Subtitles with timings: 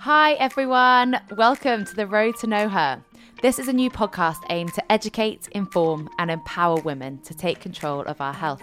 [0.00, 1.20] Hi, everyone.
[1.36, 3.02] Welcome to The Road to Know Her.
[3.42, 8.02] This is a new podcast aimed to educate, inform, and empower women to take control
[8.02, 8.62] of our health.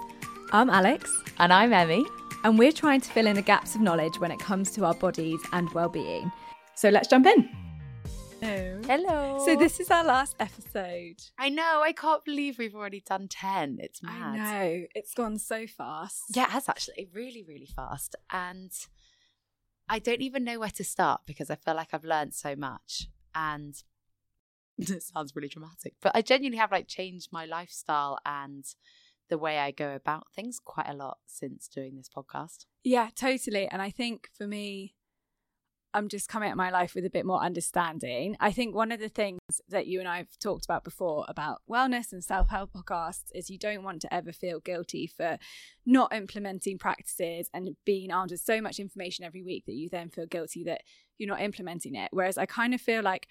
[0.51, 2.05] I'm Alex, And I'm Emi.
[2.43, 4.93] and we're trying to fill in the gaps of knowledge when it comes to our
[4.93, 6.31] bodies and well-being.
[6.75, 7.49] So let's jump in.
[8.41, 8.81] Hello.
[8.85, 9.43] Hello.
[9.45, 11.15] So this is our last episode.
[11.39, 11.81] I know.
[11.83, 13.77] I can't believe we've already done 10.
[13.81, 14.35] It's I mad.
[14.37, 16.23] know it's gone so fast.
[16.35, 17.09] Yeah, it has actually.
[17.13, 18.15] Really, really fast.
[18.31, 18.71] And
[19.89, 23.07] I don't even know where to start because I feel like I've learned so much.
[23.33, 23.75] And
[24.77, 28.65] it sounds really dramatic, but I genuinely have like changed my lifestyle and
[29.29, 32.65] the way I go about things quite a lot since doing this podcast.
[32.83, 33.67] Yeah, totally.
[33.67, 34.95] And I think for me,
[35.93, 38.35] I'm just coming at my life with a bit more understanding.
[38.39, 41.61] I think one of the things that you and I have talked about before about
[41.69, 45.37] wellness and self help podcasts is you don't want to ever feel guilty for
[45.85, 50.09] not implementing practices and being armed with so much information every week that you then
[50.09, 50.81] feel guilty that
[51.17, 52.09] you're not implementing it.
[52.11, 53.27] Whereas I kind of feel like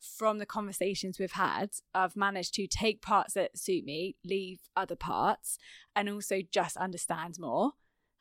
[0.00, 4.96] from the conversations we've had, I've managed to take parts that suit me, leave other
[4.96, 5.58] parts,
[5.94, 7.72] and also just understand more.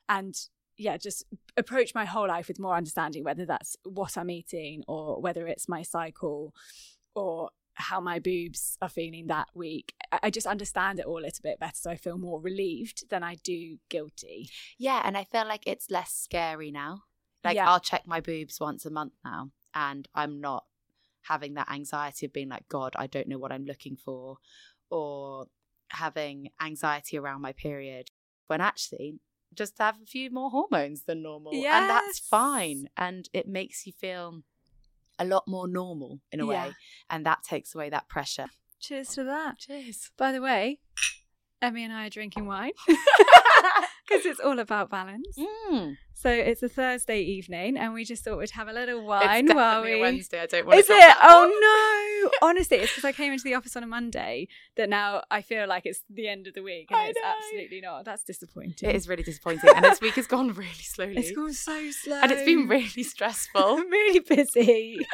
[0.07, 0.35] And
[0.78, 1.24] yeah, just
[1.58, 5.69] approach my whole life with more understanding, whether that's what I'm eating or whether it's
[5.69, 6.53] my cycle
[7.13, 9.94] or how my boobs are feeling that week.
[10.12, 11.75] I- just understand it all a little bit better.
[11.75, 14.50] So I feel more relieved than I do guilty.
[14.78, 17.03] Yeah, and I feel like it's less scary now.
[17.44, 17.69] Like Yeah.
[17.69, 20.66] I'll check my boobs once a month now, and I'm not
[21.24, 24.38] having that anxiety of being like, God, I don't know what I'm looking for,
[24.90, 25.47] or
[25.90, 28.09] having anxiety around my period.
[28.47, 29.19] When actually,
[29.55, 33.93] just have a few more hormones than normal, and that's fine, and it makes you
[33.93, 34.41] feel
[35.17, 36.67] a lot more normal in a Yeah.
[36.67, 36.73] way,
[37.09, 38.47] and that takes away that pressure.
[38.79, 39.57] Cheers to that.
[39.59, 40.11] Cheers.
[40.17, 40.79] By the way,
[41.66, 45.38] Emi and I are drinking wine because it's all about balance.
[45.38, 45.98] Mm.
[46.14, 49.48] So it's a Thursday evening, and we just thought we'd have a little It's wine
[49.48, 50.02] while definitely a we.
[50.02, 50.42] Wednesday.
[50.42, 51.16] I don't want Is it?
[51.22, 52.48] Oh no!
[52.48, 55.68] Honestly, it's because I came into the office on a Monday that now I feel
[55.68, 57.34] like it's the end of the week, and I it's know.
[57.38, 58.06] absolutely not.
[58.06, 58.90] That's disappointing.
[58.90, 61.18] It is really disappointing, and this week has gone really slowly.
[61.18, 63.78] It's gone so slow, and it's been really stressful.
[63.78, 65.06] Really busy.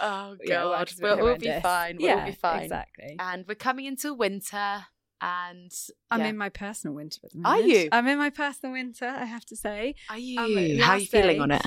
[0.00, 1.96] oh god, been we'll all be fine.
[1.98, 2.62] We'll yeah, all be fine.
[2.62, 3.16] Exactly.
[3.18, 4.86] And we're coming into winter,
[5.24, 5.72] and
[6.10, 6.26] I'm yeah.
[6.26, 7.88] in my personal winter at the Are you?
[7.90, 9.06] I'm in my personal winter.
[9.06, 9.94] I have to say.
[10.10, 10.38] Are you?
[10.38, 11.62] um, How are you feeling day- on it?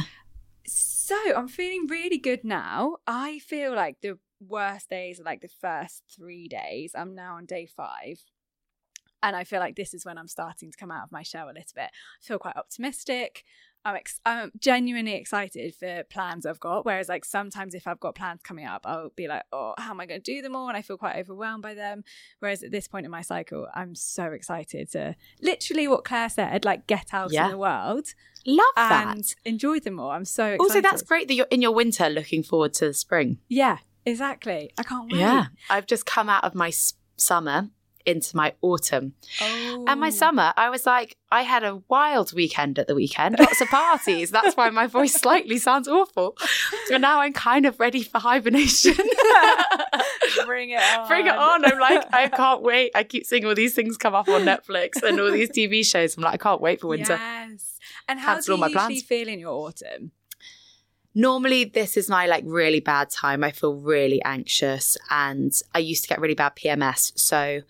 [0.66, 2.98] So I'm feeling really good now.
[3.08, 6.92] I feel like the worst days are like the first three days.
[6.94, 8.22] I'm now on day five.
[9.24, 11.48] And I feel like this is when I'm starting to come out of my shell
[11.48, 11.90] a little bit.
[11.90, 13.44] I feel quite optimistic.
[13.86, 16.86] I'm, ex- I'm genuinely excited for plans I've got.
[16.86, 20.02] Whereas, like, sometimes if I've got plans coming up, I'll be like, oh, how am
[20.02, 20.68] I going to do them all?
[20.68, 22.04] And I feel quite overwhelmed by them.
[22.40, 26.66] Whereas at this point in my cycle, I'm so excited to literally what Claire said,
[26.66, 27.46] like, get out Yeah.
[27.46, 28.08] in the world
[28.46, 29.16] Love that.
[29.16, 30.10] and enjoy them all.
[30.12, 30.60] I'm so excited.
[30.62, 33.38] Also, that's great that you're in your winter, looking forward to the spring.
[33.48, 34.72] Yeah, exactly.
[34.78, 35.20] I can't wait.
[35.22, 36.72] Yeah, I've just come out of my
[37.16, 37.70] summer
[38.08, 39.14] into my autumn.
[39.42, 39.86] Oh.
[39.88, 40.12] And my oh.
[40.12, 44.32] summer, I was like, I had a wild weekend at the weekend, lots of parties.
[44.32, 46.38] That's why my voice slightly sounds awful.
[46.92, 48.94] And now I'm kind of ready for hibernation.
[50.46, 51.08] Bring it on.
[51.08, 51.66] Bring it on.
[51.66, 52.92] I'm like, I can't wait.
[52.96, 56.16] I keep seeing all these things come up on Netflix and all these TV shows.
[56.16, 57.14] I'm like, I can't wait for winter.
[57.14, 57.78] Yes.
[58.08, 59.04] And how Cancel do all you my usually plans.
[59.04, 60.12] feel in your autumn?
[61.14, 63.44] Normally, this is my like really bad time.
[63.44, 67.18] I feel really anxious and I used to get really bad PMS.
[67.18, 67.62] So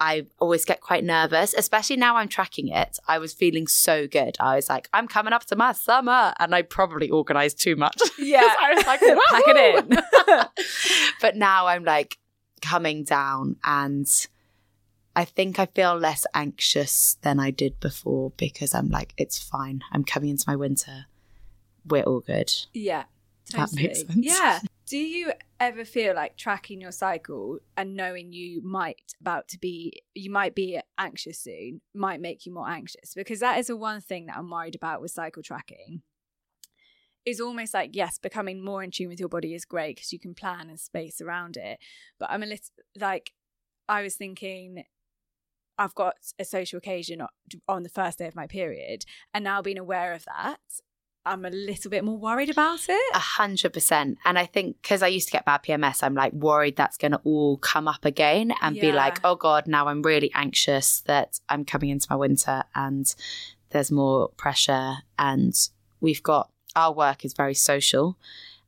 [0.00, 2.98] I always get quite nervous, especially now I'm tracking it.
[3.06, 4.34] I was feeling so good.
[4.40, 6.32] I was like, I'm coming up to my summer.
[6.38, 8.00] And I probably organized too much.
[8.18, 8.54] Yeah.
[8.60, 10.48] I was like, Pack it "Woohoo!"
[11.20, 12.18] but now I'm like
[12.60, 14.06] coming down and
[15.16, 19.82] I think I feel less anxious than I did before because I'm like, it's fine.
[19.90, 21.06] I'm coming into my winter.
[21.86, 22.52] We're all good.
[22.72, 23.04] Yeah.
[23.52, 24.16] That makes sense.
[24.16, 24.60] Yeah.
[24.86, 30.02] Do you ever feel like tracking your cycle and knowing you might about to be
[30.14, 33.14] you might be anxious soon might make you more anxious?
[33.14, 36.02] Because that is the one thing that I'm worried about with cycle tracking.
[37.26, 40.18] Is almost like yes, becoming more in tune with your body is great because you
[40.18, 41.78] can plan and space around it.
[42.18, 42.66] But I'm a little
[42.98, 43.32] like
[43.88, 44.84] I was thinking
[45.78, 47.22] I've got a social occasion
[47.66, 50.60] on the first day of my period, and now being aware of that,
[51.26, 53.14] I'm a little bit more worried about it.
[53.14, 54.18] A hundred percent.
[54.24, 57.12] And I think because I used to get bad PMS, I'm like worried that's going
[57.12, 61.40] to all come up again and be like, oh God, now I'm really anxious that
[61.48, 63.14] I'm coming into my winter and
[63.68, 64.94] there's more pressure.
[65.18, 65.54] And
[66.00, 68.16] we've got our work is very social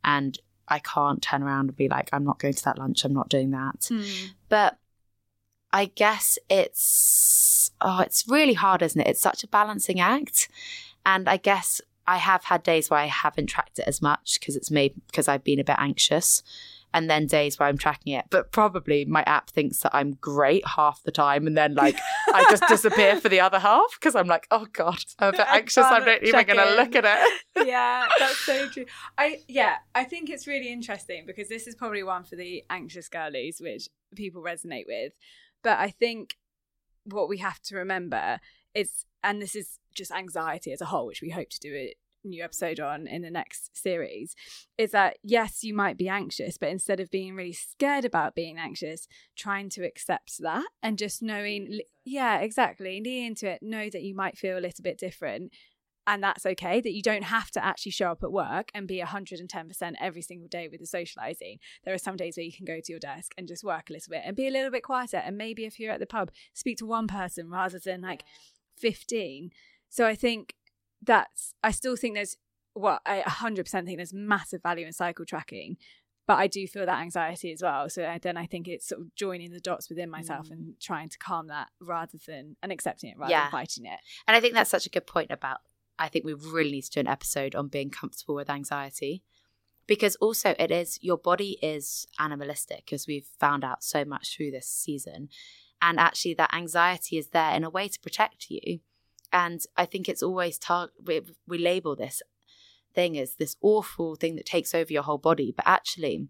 [0.04, 0.38] and
[0.68, 3.30] I can't turn around and be like, I'm not going to that lunch, I'm not
[3.30, 3.86] doing that.
[3.88, 4.02] Hmm.
[4.48, 4.78] But
[5.72, 9.06] I guess it's oh, it's really hard, isn't it?
[9.06, 10.48] It's such a balancing act.
[11.04, 14.56] And I guess I have had days where I haven't tracked it as much because
[14.56, 16.42] it's maybe because I've been a bit anxious.
[16.94, 18.26] And then days where I'm tracking it.
[18.28, 21.46] But probably my app thinks that I'm great half the time.
[21.46, 21.96] And then like
[22.34, 25.46] I just disappear for the other half because I'm like, oh God, I'm a bit
[25.48, 25.86] anxious.
[25.86, 27.42] I'm can't even going to look at it.
[27.66, 28.84] yeah, that's so true.
[29.16, 33.08] I yeah, I think it's really interesting because this is probably one for the anxious
[33.08, 35.14] girlies, which people resonate with.
[35.62, 36.36] But I think
[37.04, 38.38] what we have to remember
[38.74, 41.94] is, and this is just anxiety as a whole, which we hope to do a
[42.24, 44.34] new episode on in the next series,
[44.78, 48.58] is that yes, you might be anxious, but instead of being really scared about being
[48.58, 54.02] anxious, trying to accept that and just knowing, yeah, exactly, lean into it, know that
[54.02, 55.52] you might feel a little bit different
[56.06, 59.00] and that's okay that you don't have to actually show up at work and be
[59.00, 61.58] 110% every single day with the socializing.
[61.84, 63.92] There are some days where you can go to your desk and just work a
[63.92, 66.30] little bit and be a little bit quieter and maybe if you're at the pub
[66.54, 68.24] speak to one person rather than like
[68.78, 69.50] 15
[69.88, 70.54] so i think
[71.02, 72.36] that's i still think there's
[72.74, 75.76] well i 100% think there's massive value in cycle tracking
[76.26, 77.88] but I do feel that anxiety as well.
[77.90, 80.80] So I- then I think it's sort of joining the dots within myself and mm.
[80.80, 83.42] trying to calm that rather than and accepting it rather Yeah.
[83.42, 83.98] than fighting it.
[84.26, 85.58] And I think that's such a good point about
[85.98, 89.22] I think we really need to do an episode on being comfortable with anxiety.
[89.86, 94.52] Because also it is your body is animalistic, as we've found out so much through
[94.52, 95.28] this season.
[95.82, 98.78] And actually that anxiety is there in a way to protect you.
[99.32, 102.22] And I think it's always tar- we, we label this
[102.94, 106.28] thing as this awful thing that takes over your whole body, but actually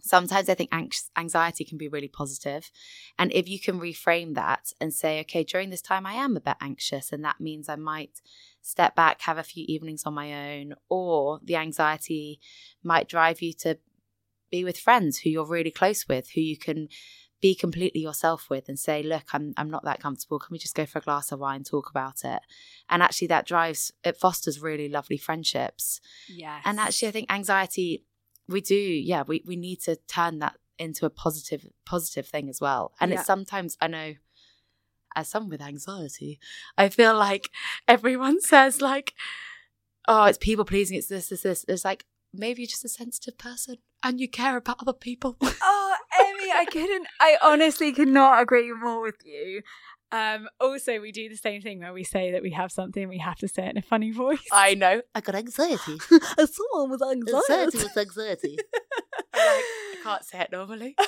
[0.00, 2.70] sometimes I think anx- anxiety can be really positive.
[3.18, 6.40] And if you can reframe that and say, okay, during this time I am a
[6.40, 8.22] bit anxious, and that means I might
[8.62, 12.40] step back, have a few evenings on my own, or the anxiety
[12.82, 13.78] might drive you to
[14.50, 16.88] be with friends who you're really close with, who you can
[17.42, 20.38] be completely yourself with and say, look, I'm I'm not that comfortable.
[20.38, 22.40] Can we just go for a glass of wine, talk about it?
[22.88, 26.00] And actually that drives it fosters really lovely friendships.
[26.28, 26.62] Yes.
[26.64, 28.04] And actually I think anxiety
[28.48, 32.60] we do, yeah, we, we need to turn that into a positive positive thing as
[32.60, 32.92] well.
[33.00, 33.18] And Yeah.
[33.18, 34.14] it's sometimes I know
[35.14, 36.38] as someone with anxiety,
[36.76, 37.50] I feel like
[37.88, 39.14] everyone says like,
[40.08, 41.64] oh, it's people pleasing, it's this, this, this.
[41.68, 45.36] It's like maybe you're just a sensitive person and you care about other people.
[45.62, 45.85] Oh,
[46.54, 47.06] I couldn't.
[47.20, 49.62] I honestly could not agree more with you.
[50.12, 53.18] Um, also, we do the same thing where we say that we have something, we
[53.18, 54.38] have to say it in a funny voice.
[54.52, 55.02] I know.
[55.14, 55.98] I got anxiety.
[56.38, 57.52] As someone with anxiety.
[57.52, 58.56] Anxiety with anxiety.
[59.34, 59.64] I
[60.02, 60.96] can't say it normally.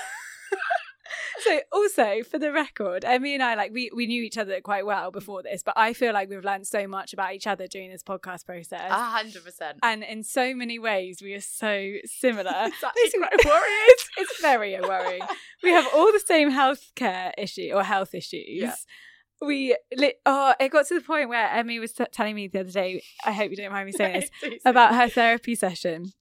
[1.41, 4.87] so, also for the record, Emi and I like we we knew each other quite
[4.87, 7.91] well before this, but I feel like we've learned so much about each other during
[7.91, 8.91] this podcast process.
[8.91, 9.79] A hundred percent.
[9.83, 12.53] and in so many ways, we are so similar.
[12.69, 13.87] It's actually quite worrying.
[13.88, 15.23] It's, it's very worrying.
[15.62, 18.47] We have all the same healthcare issue or health issues.
[18.49, 18.75] Yeah.
[19.41, 22.61] We li- oh, it got to the point where Emi was t- telling me the
[22.61, 23.03] other day.
[23.25, 26.12] I hope you don't mind me saying this about her therapy session.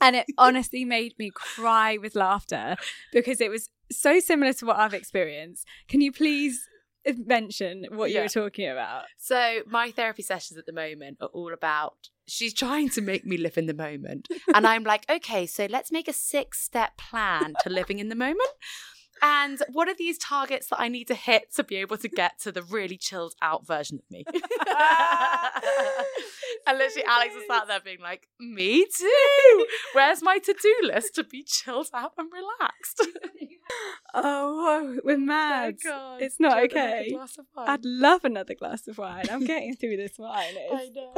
[0.00, 2.76] And it honestly made me cry with laughter
[3.12, 5.66] because it was so similar to what I've experienced.
[5.88, 6.60] Can you please
[7.16, 8.22] mention what you Yeah.
[8.22, 9.04] were talking about?
[9.16, 13.36] So my therapy sessions at the moment are all about she's trying to make me
[13.36, 14.26] live in the moment.
[14.52, 18.16] And I'm like, okay, so let's make a six step plan to living in the
[18.16, 18.50] moment.
[19.22, 22.38] And what are these targets that I need to hit to be able to get
[22.40, 24.24] to the really chilled out version of me?
[26.66, 29.66] and literally, Alex is sat there being like, me too.
[29.94, 33.06] Where's my to do list to be chilled out and relaxed?
[34.14, 35.74] Oh, we're mad.
[35.84, 36.22] God.
[36.22, 37.10] It's not Do you want another okay.
[37.10, 37.68] glass of wine?
[37.68, 39.24] I'd love another glass of wine.
[39.28, 40.54] I'm getting through this wine.
[40.72, 41.14] I know.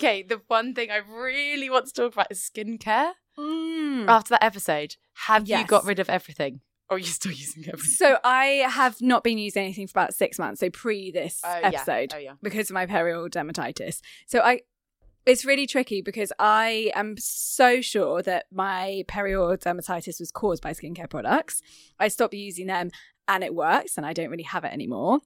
[0.00, 3.12] okay, the one thing I really want to talk about is skincare.
[3.40, 4.08] Mm.
[4.08, 6.60] After that episode, have you got rid of everything?
[6.88, 7.90] Or are you still using everything?
[7.90, 10.60] So I have not been using anything for about six months.
[10.60, 11.66] So pre this Oh, yeah.
[11.68, 12.32] episode Oh, yeah.
[12.42, 14.00] because of my perioral dermatitis.
[14.26, 14.60] So I,
[15.26, 20.72] it's really tricky because I am so sure that my perioral dermatitis was caused by
[20.72, 21.62] skincare products.
[21.98, 22.90] I stopped using them
[23.28, 25.20] and it works, and I don't really have it anymore.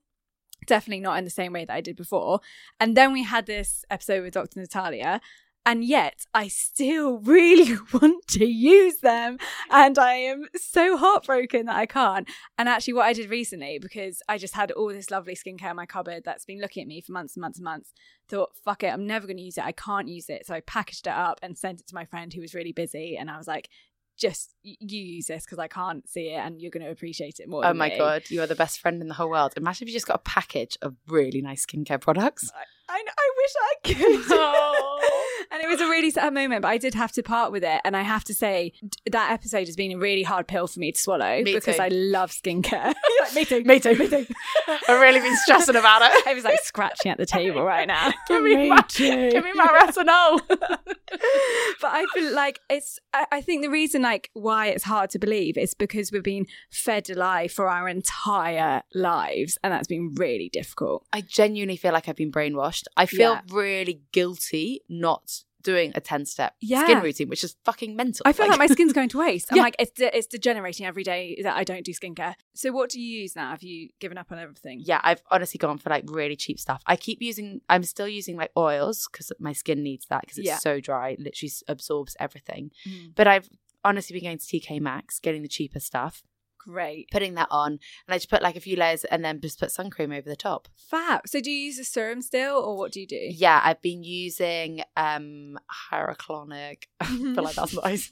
[0.67, 2.41] Definitely not in the same way that I did before.
[2.79, 4.61] And then we had this episode with Dr.
[4.61, 5.21] Natalia.
[5.67, 9.39] And yet, I still really want to use them.
[9.71, 12.29] And I am so heartbroken that I can't.
[12.59, 15.77] And actually, what I did recently, because I just had all this lovely skincare in
[15.77, 17.93] my cupboard that's been looking at me for months and months and months,
[18.29, 19.65] thought, fuck it, I'm never going to use it.
[19.65, 20.47] I can't use it.
[20.47, 23.17] So I packaged it up and sent it to my friend who was really busy.
[23.17, 23.69] And I was like,
[24.17, 27.49] just you use this because I can't see it and you're going to appreciate it
[27.49, 27.67] more.
[27.67, 29.55] Oh my me." god, you are the best friend in the whole world.
[29.57, 32.51] Imagine if you just got a package of really nice skincare products.
[32.89, 35.21] I, know, I wish I could.
[35.51, 37.81] and it was a really sad moment, but I did have to part with it.
[37.85, 38.73] And I have to say,
[39.11, 41.83] that episode has been a really hard pill for me to swallow Me because too.
[41.83, 42.95] I love skincare.
[43.35, 43.63] me too.
[43.65, 44.27] Me too, me too.
[44.89, 46.27] I've really been stressing about it.
[46.27, 48.13] I was like scratching at the table right now.
[48.29, 50.41] Give me my, give me my retinol.
[50.49, 52.99] but I feel like it's.
[53.13, 56.47] I, I think the reason, like, why it's hard to believe is because we've been
[56.71, 61.07] fed a lie for our entire lives, and that's been really difficult.
[61.13, 62.85] I genuinely feel like I've been brainwashed.
[62.97, 63.41] I feel Yeah.
[63.51, 66.85] really guilty not doing a 10 step Yeah.
[66.85, 68.23] skin routine, which is fucking mental.
[68.25, 69.49] I feel like, my skin's going to waste.
[69.51, 69.63] I'm Yeah.
[69.65, 72.35] like, it's de- it's degenerating every day that I don't do skincare.
[72.55, 73.51] So, what do you use now?
[73.51, 74.81] Have you given up on everything?
[74.85, 76.83] yeah, I've honestly gone for like really cheap stuff.
[76.87, 80.47] I keep using, I'm still using like oils because my skin needs that because it's
[80.47, 80.59] Yeah.
[80.59, 82.71] so dry, it literally absorbs everything.
[82.87, 83.15] Mm.
[83.17, 83.49] But I've
[83.85, 86.23] honestly been going to TK Maxx, getting the cheaper stuff,
[86.65, 87.09] Great.
[87.11, 89.71] putting that on, and I just put like a few layers and then just put
[89.71, 90.69] sun cream over the top.
[90.77, 91.23] Fab.
[91.27, 93.21] So, do you use a serum still, or what do you do?
[93.31, 95.59] Yeah, I've been using um
[95.91, 96.85] hyaluronic.
[97.01, 98.11] I feel like that's nice.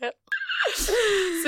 [0.74, 0.92] so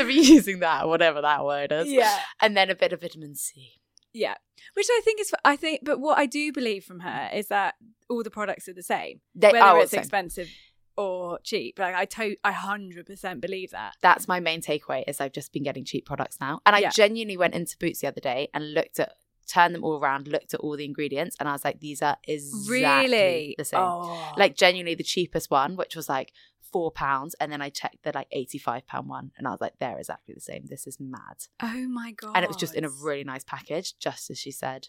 [0.00, 1.88] I've been using that, whatever that word is.
[1.88, 2.18] Yeah.
[2.40, 3.80] And then a bit of vitamin C.
[4.12, 4.34] Yeah.
[4.74, 7.74] Which I think is, I think, but what I do believe from her is that
[8.08, 10.48] all the products are the same, They whether are it's expensive
[10.96, 11.78] or cheap.
[11.78, 13.96] Like, I to- I 100% believe that.
[14.00, 16.60] That's my main takeaway is I've just been getting cheap products now.
[16.66, 16.90] And I Yeah.
[16.90, 19.14] genuinely went into Boots the other day and looked at
[19.46, 22.16] turned them all around, looked at all the ingredients, and I was like, these are
[22.26, 23.54] exactly really?
[23.58, 23.78] the same.
[23.78, 24.32] Oh.
[24.38, 26.32] Like genuinely the cheapest one, which was like
[26.72, 29.74] four pounds, and then I checked the like eighty-five pound one, and I was like,
[29.78, 30.64] they're exactly the same.
[30.66, 31.44] This is mad.
[31.62, 32.32] oh my God.
[32.34, 34.88] And it was just in a really nice package, just as she said.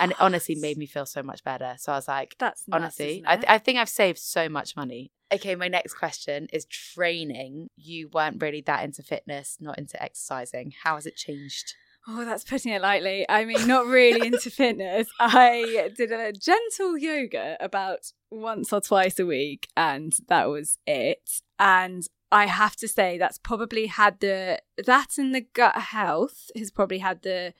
[0.00, 1.74] And it honestly made me feel so much better.
[1.78, 4.74] So I was like, That's nuts, honestly, I, th- I think I've saved so much
[4.74, 5.12] money.
[5.32, 7.70] Okay, my next question is training.
[7.76, 10.74] You weren't really that into fitness, not into exercising.
[10.82, 11.74] How has it changed?
[12.06, 13.24] Oh, that's putting it lightly.
[13.28, 15.08] I mean, not really into fitness.
[15.18, 21.40] I did a gentle yoga about once or twice a week, and that was it.
[21.58, 26.70] And I have to say, that's probably had the that and the gut health has
[26.70, 27.54] probably had the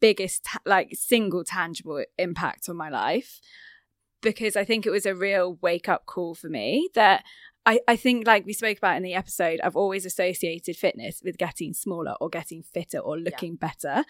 [0.00, 3.40] biggest, like, single tangible impact on my life
[4.22, 7.24] because I think it was a real wake up call for me that
[7.64, 11.38] I, I think, like we spoke about in the episode, I've always associated fitness with
[11.38, 14.04] getting smaller or getting fitter or looking better.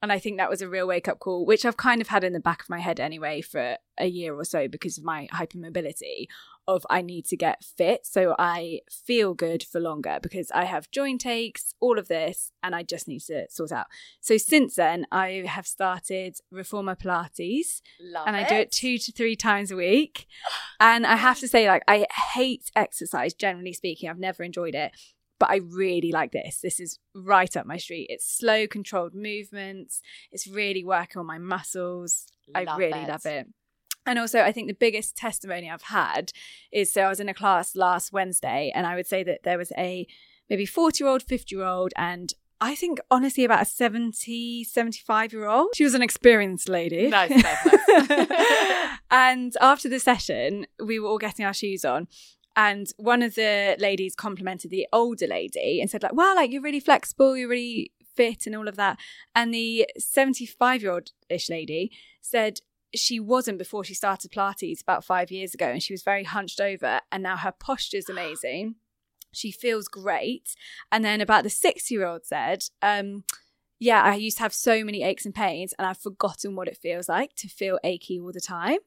[0.00, 2.22] And I think that was a real wake up call, which I've kind of had
[2.22, 5.28] in the back of my head anyway for a year or so because of my
[5.32, 6.26] hypermobility
[6.68, 10.90] of I need to get fit so I feel good for longer because I have
[10.90, 13.86] joint aches, all of this, and I just need to sort out.
[14.20, 19.12] So since then, I have started Reformer Pilates Love and I do it two to
[19.12, 20.26] three times a week.
[20.78, 24.08] And I have to say, like, I hate exercise, generally speaking.
[24.08, 24.92] I've never enjoyed it,
[25.38, 26.60] but I really like this.
[26.60, 28.06] This is right up my street.
[28.08, 30.00] It's slow, controlled movements.
[30.30, 32.26] It's really working on my muscles.
[32.54, 33.08] I really it.
[33.08, 33.48] love it.
[34.06, 36.32] And also, I think the biggest testimony I've had
[36.72, 39.58] is so I was in a class last Wednesday, and I would say that there
[39.58, 40.06] was a
[40.50, 45.32] maybe 40 year old, 50 year old, and I think honestly about a 70, 75
[45.32, 45.70] year old.
[45.74, 47.08] She was an experienced lady.
[47.08, 48.98] Nice, nice, nice.
[49.10, 52.06] and after the session, we were all getting our shoes on.
[52.54, 56.62] And one of the ladies complimented the older lady and said, like, wow, like you're
[56.62, 58.98] really flexible, you're really fit and all of that.
[59.34, 61.90] And the 75 year old ish lady
[62.20, 62.60] said
[62.94, 65.66] she wasn't before she started Pilates about five years ago.
[65.66, 67.00] And she was very hunched over.
[67.10, 68.76] And now her posture is amazing.
[69.34, 70.54] She feels great.
[70.90, 73.24] And then about the six year old said, um,
[73.82, 76.76] yeah, I used to have so many aches and pains, and I've forgotten what it
[76.76, 78.78] feels like to feel achy all the time.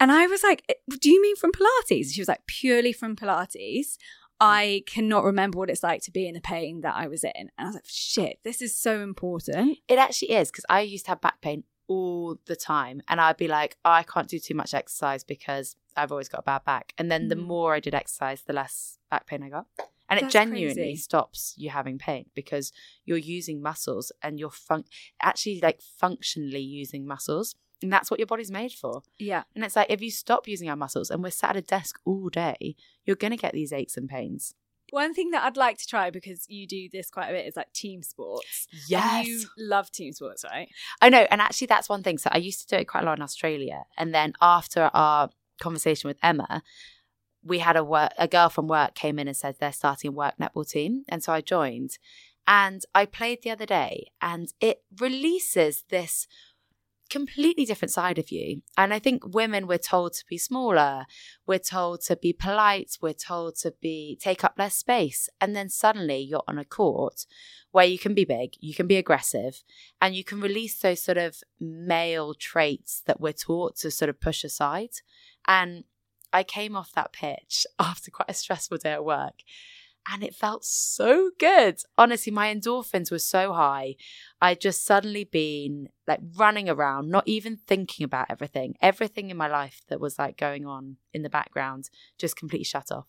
[0.00, 2.12] And I was like, "Eh, Do you mean from Pilates?
[2.12, 3.96] She was like, Purely from Pilates.
[4.40, 7.30] I cannot remember what it's like to be in the pain that I was in.
[7.36, 9.78] And I was like, Shit, this is so important.
[9.86, 11.62] It actually is because I used to have back pain
[11.94, 15.74] all the time, and I'd be like, oh, I can't do too much exercise because
[15.96, 16.94] I've always got a bad back.
[16.98, 17.46] And then the Mm.
[17.52, 19.66] more I did exercise, the less back pain I got.
[20.08, 20.96] And it genuinely crazy.
[20.96, 22.72] stops you having pain because
[23.04, 24.84] you're using muscles and you're fun-
[25.20, 27.54] actually like functionally using muscles.
[27.82, 29.02] And that's what your body's made for.
[29.18, 29.44] Yeah.
[29.54, 31.98] And it's like if you stop using our muscles and we're sat at a desk
[32.04, 34.54] all day, you're going to get these aches and pains.
[34.90, 37.56] One thing that I'd like to try because you do this quite a bit is
[37.56, 38.68] like team sports.
[39.18, 40.68] And you love team sports, right?
[41.00, 41.26] I know.
[41.30, 42.18] And actually, that's one thing.
[42.18, 43.84] So I used to do it quite a lot in Australia.
[43.96, 45.30] And then after our
[45.60, 46.62] conversation with Emma,
[47.42, 50.12] we had a work, a girl from work came in and said they're starting a
[50.12, 51.04] work netball team.
[51.08, 51.98] And so I joined.
[52.46, 56.26] And I played the other day, and it releases this
[57.10, 58.62] completely different side of you.
[58.78, 61.04] And I think women we're told to be smaller,
[61.46, 65.28] we're told to be polite, we're told to be take up less space.
[65.40, 67.26] And then suddenly you're on a court
[67.72, 69.62] where you can be big, you can be aggressive,
[70.00, 74.20] and you can release those sort of male traits that we're taught to sort of
[74.20, 74.90] push aside.
[75.46, 75.84] And
[76.32, 79.42] I came off that pitch after quite a stressful day at work.
[80.10, 81.80] And it felt so good.
[81.98, 83.96] Honestly, my endorphins were so high.
[84.42, 88.74] I'd just suddenly been like running around, not even thinking about everything.
[88.80, 92.90] Everything in my life that was like going on in the background just completely shut
[92.90, 93.08] off.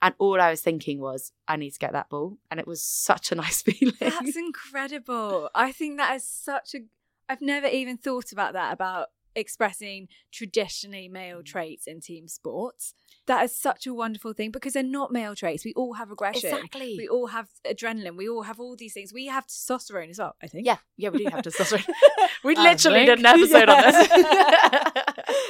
[0.00, 2.38] And all I was thinking was, I need to get that ball.
[2.50, 3.94] And it was such a nice feeling.
[4.00, 5.48] That's incredible.
[5.54, 6.80] I think that is such a.
[7.28, 11.46] I've never even thought about that about expressing traditionally male mm.
[11.46, 12.94] traits in team sports.
[13.26, 15.64] That is such a wonderful thing because they're not male traits.
[15.64, 16.50] We all have aggression.
[16.50, 16.96] Exactly.
[16.98, 18.16] We all have adrenaline.
[18.16, 19.12] We all have all these things.
[19.12, 20.66] We have testosterone as well, I think.
[20.66, 21.86] yeah, yeah, we do have testosterone.
[22.44, 24.10] we literally did an episode on this.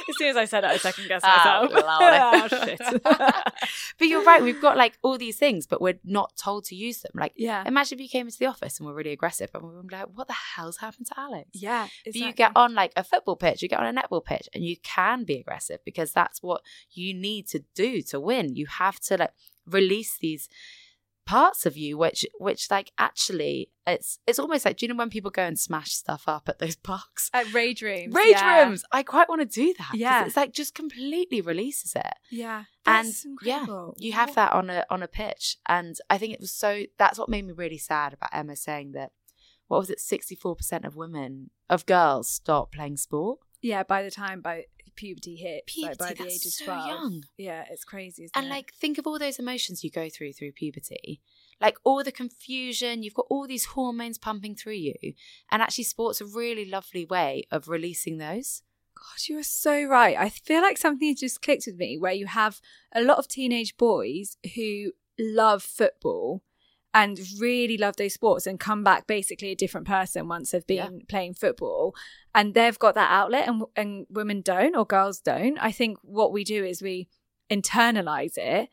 [0.09, 2.51] as soon as I said it, I second guessed ah, Oh, myself.
[2.51, 3.03] Oh, shit.
[3.97, 7.01] but you're right, we've got like all these things, but we're not told to use
[7.01, 7.13] them.
[7.15, 7.63] Like, yeah.
[7.65, 10.07] imagine if you came into the office and were really aggressive and we were like,
[10.13, 11.49] what the hell's happened to Alex?
[11.53, 11.87] Yeah.
[12.05, 14.63] But you get on like a football pitch, you get on a netball pitch, and
[14.63, 16.61] you can be aggressive because that's what
[16.91, 18.55] you need to do to win.
[18.55, 19.33] You have to like
[19.65, 20.49] release these
[21.25, 25.09] parts of you which which like actually it's it's almost like do you know when
[25.09, 28.13] people go and smash stuff up at those parks At rage rooms.
[28.13, 28.65] rage yeah.
[28.65, 30.25] rooms i quite want to do that Yeah.
[30.25, 32.65] it's like just completely releases it Yeah.
[32.85, 33.65] and That's yeah
[33.97, 36.83] you have What- that on a on a pitch and i think it was so
[36.97, 39.13] that's what made me really sad about emma saying that
[39.69, 44.41] what was it 64% of women of girls stop playing sport Yeah, by the time
[44.41, 46.87] by puberty hits, like by Puberty, the age of so 12.
[46.87, 47.23] young.
[47.35, 48.25] Yeah, it's crazy.
[48.25, 48.49] Isn't and it?
[48.49, 51.19] like think of all those emotions you go through through puberty
[51.59, 55.13] like all the confusion you've got all these hormones pumping through you
[55.49, 58.61] and actually sport's a really lovely way of releasing those
[58.95, 60.15] God, you are so right.
[60.17, 62.61] I feel like something just clicked with me where you have
[62.93, 66.43] a lot of teenage boys who love football
[66.93, 71.01] and really love those sports and come back basically a different person once they've been
[71.09, 71.95] playing football
[72.35, 75.57] and they've got that outlet and and women don't or girls don't.
[75.59, 77.07] I think what we do is we
[77.51, 78.69] internalize it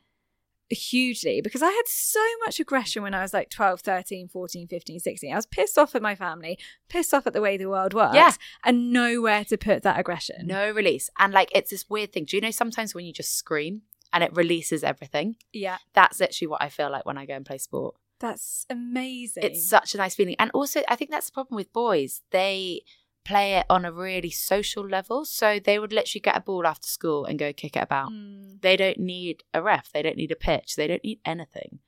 [0.72, 5.00] hugely because I had so much aggression when I was like 12, 13, 14, 15,
[5.00, 5.32] 16.
[5.32, 8.14] I was pissed off at my family, pissed off at the way the world works
[8.14, 8.32] Yeah.
[8.64, 10.46] and nowhere to put that aggression.
[10.46, 13.34] no release and like it's this weird thing do you know sometimes when you just
[13.36, 17.34] scream and it releases everything Yeah, that's literally what i feel like when i go
[17.34, 19.42] and play sport that's amazing.
[19.42, 20.36] It's such a nice feeling.
[20.38, 22.22] And also, I think that's the problem with boys.
[22.30, 22.82] They
[23.24, 25.24] play it on a really social level.
[25.24, 28.10] So they would literally get a ball after school and go kick it about.
[28.12, 28.60] Mm.
[28.60, 29.90] They don't need a ref.
[29.92, 30.76] They don't need a pitch.
[30.76, 31.80] They don't need anything.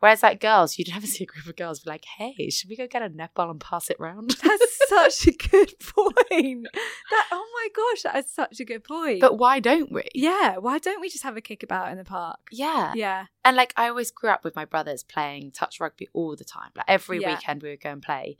[0.00, 2.76] Whereas, like girls, you'd never see a group of girls be like, hey, should we
[2.76, 4.36] go get a netball and pass it round?
[4.42, 6.66] That's such a good point.
[7.10, 9.20] That oh my gosh, that is such a good point.
[9.20, 10.02] but why don't we?
[10.14, 12.40] yeah, why don't we just have a kickabout in the park?
[12.52, 12.92] Yeah.
[12.94, 16.44] Yeah, And like I always grew up with my brothers playing touch rugby all the
[16.44, 16.70] time.
[16.76, 17.30] Like every Yeah.
[17.34, 18.36] weekend we would go and play.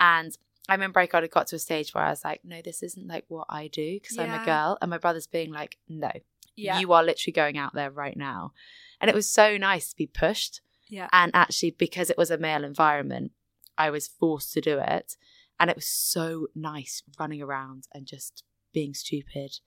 [0.00, 0.36] And
[0.68, 3.06] I remember I got got to a stage where I was like, no, this isn't
[3.08, 4.78] like what I do because I'm a girl.
[4.80, 6.10] And my brother's being like, no,
[6.56, 8.52] yeah, you are literally going out there right now.
[9.00, 10.60] And it was so nice to be pushed.
[10.88, 11.08] yeah.
[11.12, 13.32] And actually, because it was a male environment,
[13.76, 15.16] I was forced to do it.
[15.58, 19.58] And it was so nice running around and just being stupid.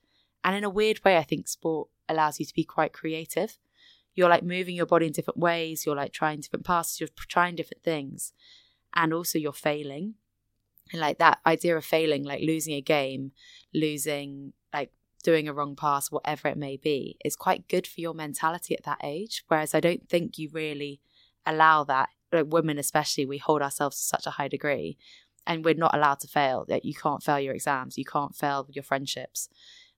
[0.44, 3.58] And in a weird way, I think sport allows you to be quite creative.
[4.14, 7.56] You're like moving your body in different ways, you're like trying different passes, you're trying
[7.56, 8.32] different things.
[8.94, 10.14] And also, you're failing.
[10.92, 13.32] And like that idea of failing, like losing a game,
[13.74, 14.52] losing,
[15.30, 18.84] doing a wrong pass, whatever it may be, is quite good for your mentality at
[18.84, 19.42] that age.
[19.48, 21.00] Whereas I don't think you really
[21.44, 22.08] allow that.
[22.32, 24.96] Like women, especially, we hold ourselves to such a high degree,
[25.46, 26.64] and we're not allowed to fail.
[26.68, 29.48] That you can't fail your exams, you can't fail your friendships.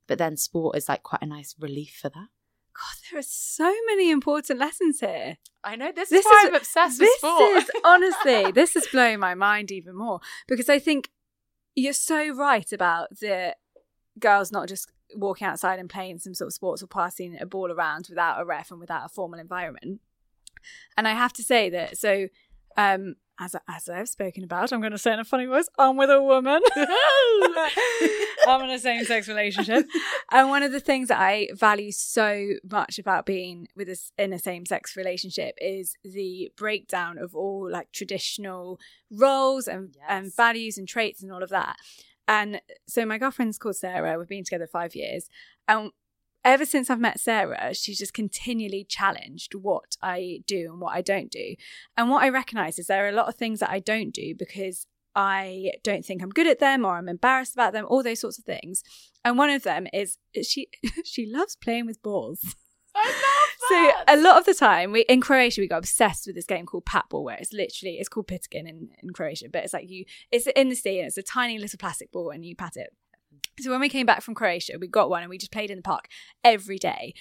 [0.06, 2.28] But then sport is like quite a nice relief for that.
[2.74, 5.36] God, there are so many important lessons here.
[5.64, 7.56] I know this, This is why is- I'm obsessed with sport.
[7.62, 11.10] is honestly, this is blowing my mind even more because I think
[11.74, 13.56] you're so right about the
[14.18, 17.70] girls not just walking outside and playing some sort of sports or passing a ball
[17.72, 20.00] around without a ref and without a formal environment.
[20.96, 22.28] And I have to say that, so
[22.76, 25.96] um, as, as I've spoken about, I'm going to say in a funny voice, I'm
[25.96, 26.60] with a woman.
[28.46, 29.86] I'm in a same sex relationship.
[30.30, 34.32] And one of the things that I value so much about being with us in
[34.32, 38.78] a same sex relationship is the breakdown of all like traditional
[39.10, 40.04] roles and, Yes.
[40.08, 41.76] and values and traits and all of that.
[42.28, 44.18] And so my girlfriend's called Sarah.
[44.18, 45.28] We've been together five years.
[45.66, 45.90] And
[46.44, 51.00] ever since I've met Sarah, she's just continually challenged what I do and what I
[51.00, 51.56] don't do.
[51.96, 54.34] And what I recognize is there are a lot of things that I don't do
[54.38, 58.20] because I don't think I'm good at them or I'm embarrassed about them, all those
[58.20, 58.82] sorts of things.
[59.24, 60.68] And one of them is she
[61.04, 62.56] she loves playing with balls.
[62.94, 63.37] I love
[63.68, 66.66] So a lot of the time, we in Croatia we got obsessed with this game
[66.66, 70.04] called patball, where it's literally it's called picigin in, in Croatia, but it's like you
[70.30, 72.90] it's in the sea and it's a tiny little plastic ball and you pat it.
[73.60, 75.78] So when we came back from Croatia, we got one and we just played in
[75.78, 76.08] the park
[76.44, 77.14] every day.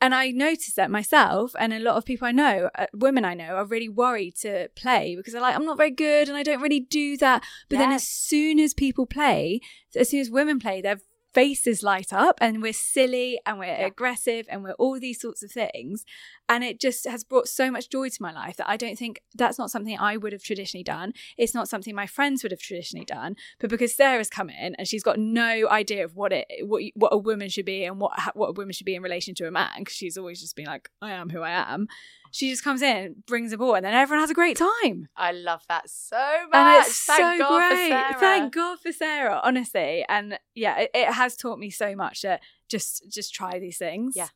[0.00, 3.34] And I noticed that myself and a lot of people I know, uh, women I
[3.34, 6.44] know, are really worried to play because they're like, I'm not very good and I
[6.44, 7.42] don't really do that.
[7.68, 9.60] But then as soon as people play,
[9.96, 11.00] as soon as women play, their
[11.38, 13.86] faces light up and we're silly and we're Yeah.
[13.86, 16.04] aggressive and we're all these sorts of things.
[16.48, 19.22] And it just has brought so much joy to my life that I don't think
[19.34, 21.12] that's not something I would have traditionally done.
[21.36, 23.36] It's not something my friends would have traditionally done.
[23.60, 27.12] But because Sarah's come in and she's got no idea of what it what what
[27.12, 29.50] a woman should be and what what a woman should be in relation to a
[29.50, 31.86] man, because she's always just been like, I am who I am.
[32.30, 35.08] She just comes in, brings a ball, and then everyone has a great time.
[35.16, 36.54] I love that so much.
[36.54, 37.88] And it's Thank so God for great.
[37.88, 38.20] Sarah.
[38.20, 40.04] Thank God for Sarah, honestly.
[40.08, 44.14] And yeah, it, it has taught me so much that just just try these things.
[44.16, 44.28] Yeah.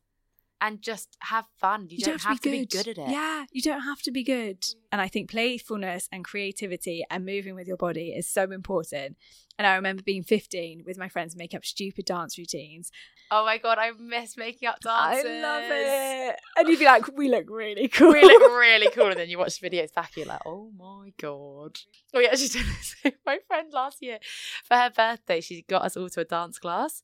[0.65, 1.87] And just have fun.
[1.89, 2.87] You, don't, have, to, be, good.
[2.87, 3.09] at it.
[3.09, 4.63] Yeah, you don't have to be good.
[4.93, 9.17] And I think playfulness and creativity and moving with your body is so important.
[9.59, 12.91] And I remember being 15 with my friends, make up stupid dance routines.
[13.29, 15.25] Oh my god, I miss making up dances.
[15.25, 16.39] I love it.
[16.55, 18.11] And you'd be like, we look really cool.
[18.13, 20.71] We look really cool, and then you watch the videos back, and you're like, oh
[20.77, 21.77] my god.
[22.13, 22.95] Oh, we actually did this.
[23.03, 24.19] with My friend last year,
[24.65, 27.03] for her birthday, she got us all to a dance class.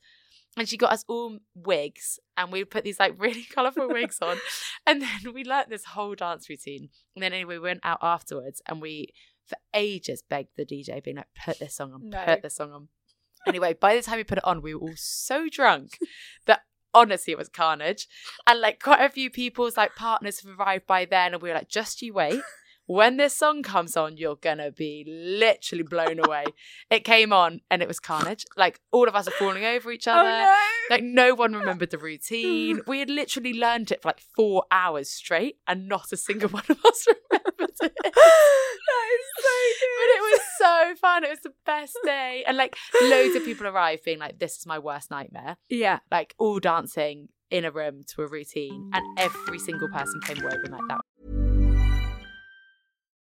[0.60, 4.38] And she got us all wigs, and we put these like really colourful wigs on.
[4.88, 6.89] And then we learnt this whole dance routine.
[7.15, 9.13] And then anyway, we went out afterwards, and we
[9.45, 12.24] for ages begged the DJ, being like, put this song on, No.
[12.24, 12.88] put this song on.
[13.48, 15.98] Anyway, by the time we put it on, we were all so drunk
[16.45, 16.62] that
[16.93, 18.08] honestly it was carnage.
[18.45, 21.56] And like quite a few people's like partners have arrived by then, and we were
[21.56, 22.41] like, just you wait.
[22.91, 26.45] When this song comes on, you're gonna be literally blown away.
[26.89, 28.45] it came on and it was carnage.
[28.58, 30.28] Like all of us are falling over each Oh, other.
[30.28, 30.56] no.
[30.89, 32.82] Like no one remembered the routine.
[32.88, 36.63] We had literally learned it for like four hours straight, and not a single one
[36.67, 37.80] of us remembered it.
[37.80, 39.60] that is so
[39.99, 41.23] But it was so fun.
[41.25, 42.43] It was the best day.
[42.47, 45.58] And like loads of people arrived being like, this is my worst nightmare.
[45.69, 45.99] Yeah.
[46.12, 48.89] Like all dancing in a room to a routine.
[48.95, 51.02] And every single person came away being like that.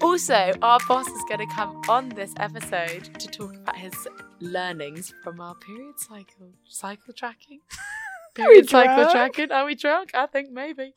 [0.00, 3.94] Also, our boss is going to come on this episode to talk about his
[4.40, 7.60] learnings from our period cycle cycle tracking.
[8.34, 9.50] Period cycle tracking.
[9.50, 10.10] Are we drunk?
[10.14, 10.94] I think maybe.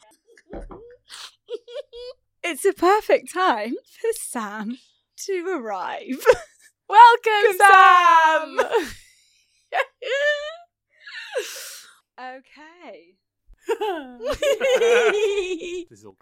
[2.44, 4.80] It's a perfect time for Sam
[5.28, 6.26] to arrive.
[6.90, 8.82] Welcome, Welcome, Sam.
[12.20, 13.14] Okay.
[15.89, 16.15] This is all.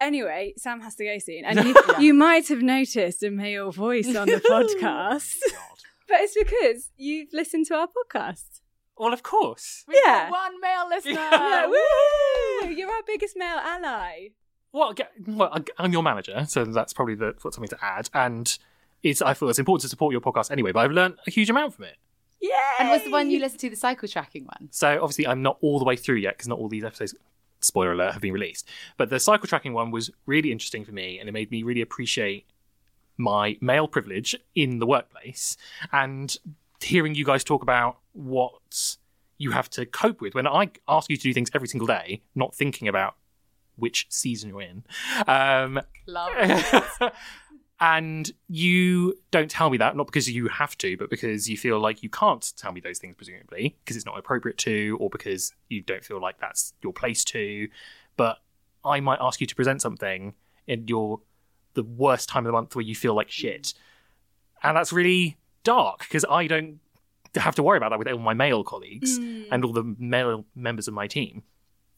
[0.00, 4.14] Anyway, Sam has to go soon, and you, you might have noticed a male voice
[4.16, 5.74] on the podcast, oh,
[6.08, 8.60] but it's because you've listened to our podcast.
[8.96, 9.84] Well, of course.
[10.04, 10.30] yeah.
[10.30, 11.12] One male listener.
[11.14, 12.68] Yeah, woo!
[12.70, 14.28] You're our biggest male ally.
[14.72, 14.94] Well,
[15.26, 18.08] well, I'm your manager, so that's probably the, something to add.
[18.14, 18.56] And
[19.02, 20.72] it's I feel it's important to support your podcast anyway.
[20.72, 21.96] But I've learned a huge amount from it.
[22.40, 22.54] Yeah.
[22.78, 24.68] And was the one you listened to, the cycle tracking one?
[24.70, 27.14] So obviously, I'm not all the way through yet because not all these episodes,
[27.60, 28.68] spoiler alert, have been released.
[28.96, 31.82] But the cycle tracking one was really interesting for me, and it made me really
[31.82, 32.46] appreciate
[33.16, 35.56] my male privilege in the workplace
[35.92, 36.36] and
[36.80, 38.96] hearing you guys talk about what
[39.36, 42.22] you have to cope with when I ask you to do things every single day,
[42.34, 43.16] not thinking about
[43.76, 44.84] which season you're in.
[45.26, 46.32] Um, Love.
[47.80, 51.80] and you don't tell me that not because you have to but because you feel
[51.80, 55.52] like you can't tell me those things presumably because it's not appropriate to or because
[55.68, 57.68] you don't feel like that's your place to.
[58.16, 58.38] But
[58.84, 60.34] i might ask you to present something
[60.66, 61.20] in your
[61.74, 63.74] the worst time of the month where you feel like shit.
[64.62, 66.80] And that's really dark because i don't
[67.34, 69.46] have to worry about that with all my male colleagues mm.
[69.50, 71.42] and all the male members of my team.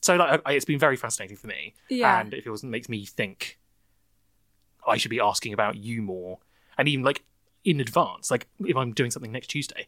[0.03, 1.75] So like, I- it's been very fascinating for me.
[1.89, 2.21] Yeah.
[2.21, 3.59] and it feels makes me think
[4.87, 6.39] I should be asking about you more,
[6.79, 7.23] and even like
[7.65, 8.31] in advance.
[8.31, 9.87] Like if I'm doing something next Tuesday,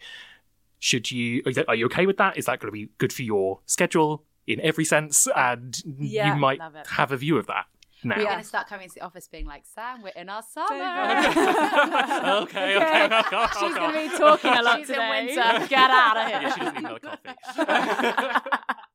[0.78, 1.42] should you?
[1.68, 2.36] Are you- okay with that?
[2.36, 5.26] Is that going to be good for your schedule in every sense?
[5.34, 7.66] And Yeah, you might have a view of that
[8.04, 8.16] now.
[8.18, 10.68] We're going to start coming to the office being like, Sam, we're in our summer.
[12.42, 13.08] okay, okay.
[13.10, 13.92] Oh, God, oh, She's God.
[13.92, 15.18] going to be talking a lot She's today.
[15.20, 15.66] in winter.
[15.68, 16.40] Get out of here.
[16.42, 18.50] Yeah, she doesn't even have a coffee.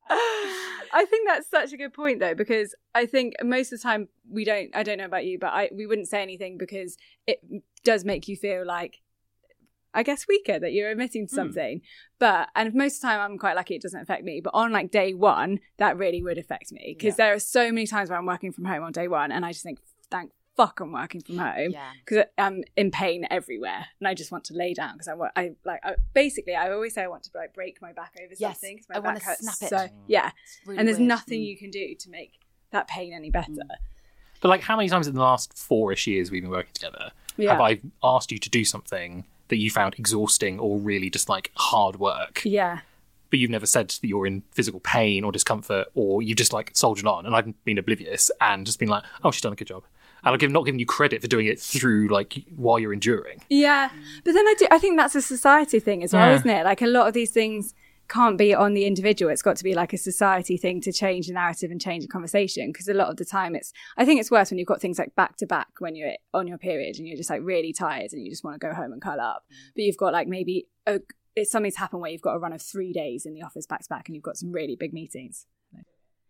[0.92, 4.08] I think that's such a good point though because I think most of the time
[4.28, 6.96] we don't I don't know about you but I we wouldn't say anything because
[7.26, 7.40] it
[7.84, 8.98] does make you feel like
[9.92, 11.36] I guess weaker that you're admitting to hmm.
[11.36, 11.80] something.
[12.18, 14.72] But and most of the time I'm quite lucky it doesn't affect me but on
[14.72, 16.96] like day 1 that really would affect me.
[16.98, 19.44] Because there are so many times where I'm working from home on day 1 and
[19.44, 19.78] I just think
[20.10, 21.90] thank fuck I'm working from home Yeah.
[22.04, 25.32] because I'm in pain everywhere and I just want to lay down because I want
[25.36, 28.34] I like I, basically I always say I want to like break my back over
[28.38, 29.68] Yes, something 'cause my I back hurts snap it.
[29.74, 30.30] so yeah
[30.66, 31.08] really and there's weird.
[31.08, 31.46] nothing Mm.
[31.46, 32.32] you can do to make
[32.72, 33.52] that pain any better.
[34.42, 37.52] But like, how many times in the last four-ish years we've been working together Yeah.
[37.52, 41.50] have I asked you to do something that you found exhausting or really just like
[41.56, 42.42] hard work?
[42.44, 42.80] Yeah.
[43.30, 46.72] but you've never said that you're in physical pain or discomfort, or you've just like
[46.74, 49.68] soldiered on, and I've been oblivious and just been like, "Oh, she's done a good
[49.68, 49.84] job,"
[50.24, 53.40] and I've given, not giving you credit for doing it through like while you're enduring.
[53.48, 53.90] Yeah.
[54.24, 56.36] But then I do I think that's a society thing as well, Yeah.
[56.36, 56.64] isn't it?
[56.64, 57.74] Like a lot of these things
[58.08, 59.30] can't be on the individual.
[59.30, 62.08] It's got to be like a society thing to change the narrative and change the
[62.08, 62.72] conversation.
[62.72, 64.98] Because a lot of the time it's I think it's worse when you've got things
[64.98, 68.12] like back to back when you're on your period and you're just like really tired
[68.12, 69.44] and you just want to go home and curl up.
[69.76, 71.00] But you've got like maybe a,
[71.36, 73.82] it's something's happened where you've got a run of three days in the office back
[73.82, 75.46] to back and you've got some really big meetings.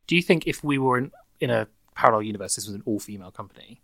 [0.07, 1.67] Do you think if we were in, in a
[2.01, 3.83] parallel universe, this was an all-female company,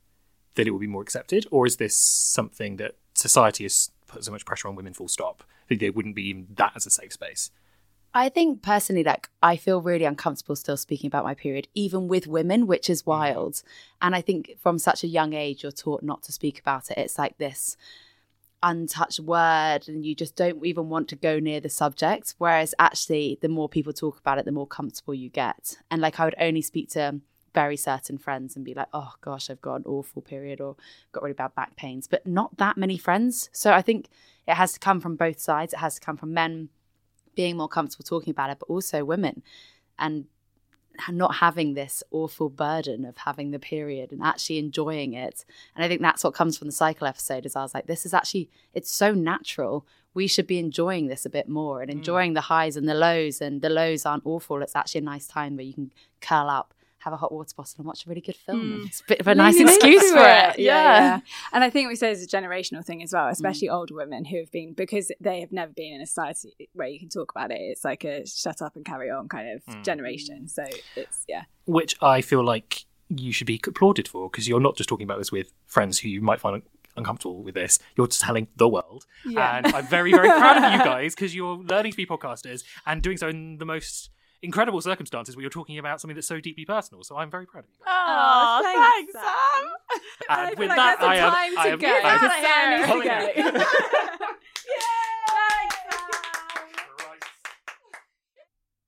[0.55, 4.33] that it would be more accepted, or is this something that society has put so
[4.33, 4.95] much pressure on women?
[4.95, 5.45] Full stop.
[5.69, 7.51] That there wouldn't be even that as a safe space.
[8.15, 12.27] I think personally, like, I feel really uncomfortable still speaking about my period, even with
[12.27, 13.09] women, which is mm.
[13.09, 13.63] wild.
[14.01, 16.97] And I think from such a young age, you're taught not to speak about it.
[16.97, 17.77] It's like this
[18.63, 22.35] untouched word, and you just don't even want to go near the subject.
[22.39, 25.77] Whereas actually, the more people talk about it, the more comfortable you get.
[25.91, 27.21] And like, I would only speak to
[27.57, 30.77] very certain friends and be like, oh gosh, I've got an awful period or
[31.13, 33.49] got really bad back pains, but not that many friends.
[33.51, 34.09] So I think
[34.47, 35.73] it has to come from both sides.
[35.73, 36.69] It has to come from men
[37.35, 39.43] being more comfortable talking about it, but also women
[39.99, 40.27] and
[41.11, 45.47] not having this awful burden of having the period and actually enjoying it.
[45.75, 48.05] And I think that's what comes from the cycle episode is I was like, this
[48.05, 49.87] is actually it's so natural.
[50.13, 51.95] We should be enjoying this a bit more and mm.
[51.95, 53.41] enjoying the highs and the lows.
[53.41, 54.63] And the lows aren't awful.
[54.63, 56.75] It's actually a nice time where you can curl up,
[57.07, 58.83] have a hot water bottle and watch a really good film.
[58.87, 60.59] It's a bit of a nice excuse for it.
[60.59, 61.21] Yeah,
[61.53, 63.15] And I think we say it's a generational thing as Mm.
[63.15, 66.69] well, especially older women who have been because they have never been in a society
[66.73, 67.61] where you can talk about it.
[67.61, 69.85] It's like a shut up and carry on kind of Mm.
[69.85, 70.49] generation.
[70.49, 70.65] So
[70.97, 71.45] it's yeah.
[71.65, 75.19] which I feel like you should be applauded for because you're not just talking about
[75.19, 76.61] this with friends who you might find
[76.97, 77.79] uncomfortable with this.
[77.97, 79.59] You're just telling the world, Yeah.
[79.59, 83.01] and I'm very, very proud of you guys because you're learning to be podcasters and
[83.03, 84.11] doing so in the most
[84.47, 87.05] incredible circumstances where you're talking about something that's so deeply personal.
[87.05, 87.85] So I'm very proud of you.
[87.85, 87.95] Guys.
[87.95, 89.23] Oh, thanks, thanks, Sam.
[89.23, 89.69] Sam.
[90.31, 91.33] And I with like that, there's I a am.
[91.33, 91.79] time I to am.
[91.79, 91.87] go.
[91.87, 93.65] I am Outta Sam needs to calling go.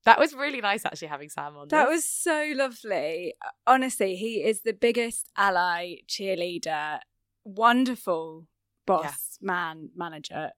[0.05, 1.67] That was really nice actually having Sam on.
[1.67, 1.97] That this.
[1.97, 3.35] was so lovely.
[3.67, 6.99] Honestly, he is the biggest ally, cheerleader,
[7.43, 8.47] wonderful
[8.87, 10.51] boss, man, manager.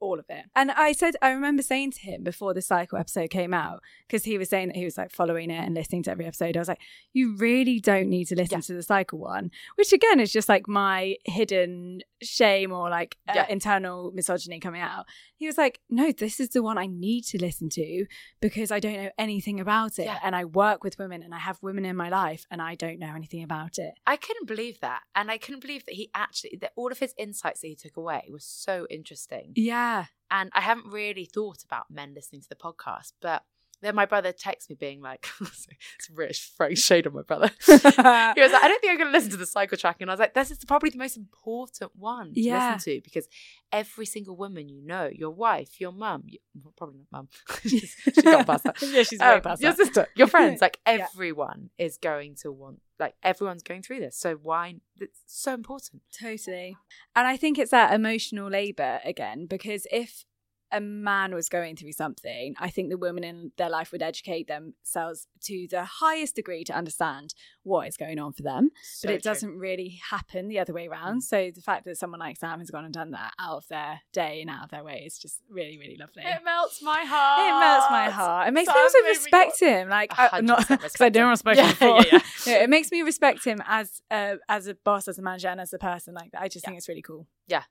[0.00, 0.44] All of it.
[0.54, 4.24] And I said, I remember saying to him before the cycle episode came out, because
[4.24, 6.56] he was saying that he was like following it and listening to every episode.
[6.56, 6.80] I was like,
[7.12, 8.62] you really don't need to listen Yeah.
[8.62, 13.32] to the cycle one, which again is just like my hidden shame or like uh,
[13.36, 13.46] Yeah.
[13.48, 15.06] internal misogyny coming out.
[15.36, 18.06] He was like, no, this is the one I need to listen to
[18.40, 20.06] because I don't know anything about it.
[20.06, 20.18] Yeah.
[20.24, 22.98] And I work with women and I have women in my life and I don't
[22.98, 23.94] know anything about it.
[24.06, 25.02] I couldn't believe that.
[25.14, 27.96] And I couldn't believe that he actually, that all of his insights that he took
[27.96, 29.52] away was so interesting.
[29.54, 29.87] Yeah.
[30.30, 33.44] And I haven't really thought about men listening to the podcast, but
[33.80, 35.66] then my brother texts me being like, it's
[36.12, 37.50] really throwing shade on my brother.
[37.66, 39.96] he was like, I don't think I'm going to listen to the cycle track.
[40.00, 42.72] And I was like, this is probably the most important one to Yeah.
[42.74, 43.28] listen to because
[43.72, 46.24] every single woman you know, your wife, your mum,
[46.62, 47.28] well, probably not mum,
[47.62, 48.82] she's, she's gone past that.
[48.82, 49.76] Yeah, she's way Um, past your that.
[49.76, 51.06] sister, your friends, like Yeah.
[51.14, 54.16] everyone is going to want, like everyone's going through this.
[54.18, 54.74] So why?
[55.00, 56.02] It's so important.
[56.18, 56.76] Totally.
[57.14, 60.24] And I think it's that emotional labor again, because if
[60.72, 64.48] a man was going through something, I think the women in their life would educate
[64.48, 68.70] themselves to the highest degree to understand what is going on for them.
[68.82, 69.30] So but it true.
[69.30, 70.90] doesn't really happen the other way mm.
[70.90, 71.22] around.
[71.22, 74.00] So the fact that someone like Sam has gone and done that out of their
[74.12, 76.22] day and out of their way is just really, really lovely.
[76.24, 77.40] It melts my heart.
[77.40, 78.48] It melts my heart.
[78.48, 79.88] It makes me also made me respect him.
[79.88, 81.88] Like, uh, A I, not because I don't respect respect him.
[81.88, 82.04] before.
[82.12, 85.22] Yeah, yeah, No, it makes me respect him as a as a boss, as a
[85.22, 86.14] manager, and as a person.
[86.14, 87.26] Like, I just think it's really cool.
[87.46, 87.62] Yeah.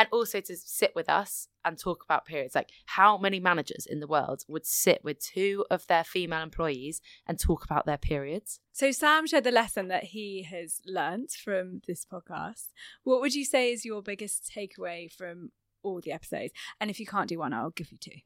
[0.00, 2.54] And also to sit with us and talk about periods.
[2.54, 7.02] Like, how many managers in the world would sit with two of their female employees
[7.26, 8.60] and talk about their periods?
[8.72, 12.68] So Sam shared the lesson that he has learnt from this podcast.
[13.04, 15.50] What would you say is your biggest takeaway from
[15.82, 16.54] all the episodes?
[16.80, 18.20] And if you can't do one, I'll give you two.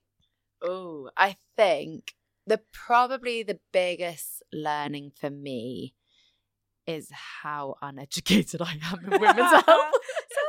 [0.62, 2.14] Oh, I think
[2.46, 5.96] the probably the biggest learning for me
[6.86, 7.10] is
[7.42, 9.94] how uneducated I am in women's health.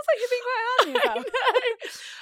[0.07, 1.25] Like you're being quite hard on yourself.
[1.35, 1.73] I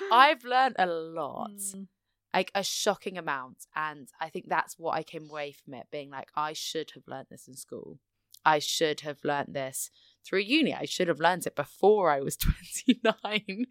[0.01, 0.07] know.
[0.17, 1.51] I've learned a lot.
[1.51, 1.87] Mm.
[2.33, 3.65] like a shocking amount.
[3.75, 7.03] And I think that's what I came away from it being like, I should have
[7.07, 7.99] learned this in school.
[8.45, 9.89] I should have learned this
[10.25, 10.73] through uni.
[10.73, 12.35] I should have learned it before I was
[12.87, 13.65] 29.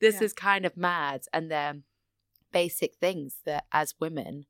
[0.00, 0.22] this Yeah.
[0.24, 1.22] is kind of mad.
[1.32, 1.78] And they're
[2.52, 4.46] basic things that as women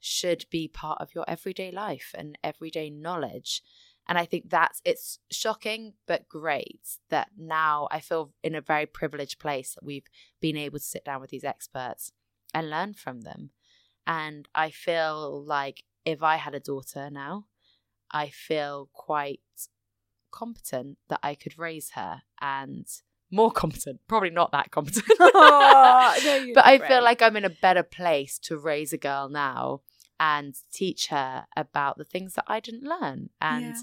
[0.00, 3.62] should be part of your everyday life and everyday knowledge.
[4.06, 8.86] And I think that's it's shocking but great that now I feel in a very
[8.86, 10.06] privileged place that we've
[10.40, 12.12] been able to sit down with these experts
[12.52, 13.50] and learn from them.
[14.06, 17.46] And I feel like if I had a daughter now,
[18.10, 19.40] I feel quite
[20.30, 22.86] competent that I could raise her and
[23.30, 25.04] more competent, probably not that competent.
[25.20, 25.30] No,
[26.54, 26.88] but I great.
[26.88, 29.80] feel like I'm in a better place to raise a girl now
[30.20, 33.82] and teach her about the things that I didn't learn and Yeah.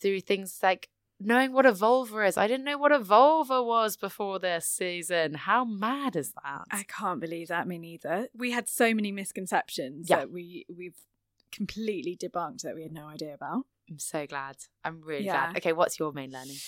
[0.00, 0.88] through things like
[1.20, 2.36] knowing what a vulva is.
[2.36, 5.34] I didn't know what a vulva was before this season.
[5.34, 6.62] How mad is that?
[6.70, 7.66] I can't believe that.
[7.66, 8.28] Me neither.
[8.32, 10.18] We had so many misconceptions Yeah.
[10.18, 10.98] that we we've
[11.50, 13.66] completely debunked that we had no idea about.
[13.90, 14.56] I'm so glad.
[14.84, 15.46] I'm really Yeah.
[15.46, 15.56] glad.
[15.56, 16.58] Okay, what's your main learning?